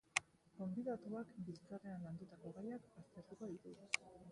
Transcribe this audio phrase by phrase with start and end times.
[0.61, 3.79] Gonbidatuak, biltzarrean landutako gaiak aztertuko ditu.